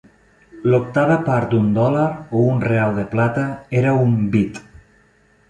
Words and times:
L'octava 0.69 1.17
part 1.27 1.51
d'un 1.51 1.67
dòlar 1.75 2.07
o 2.39 2.47
un 2.55 2.65
real 2.69 2.97
de 3.01 3.05
plata 3.13 3.45
era 3.83 3.95
un 4.09 4.19
"bit". 4.37 4.61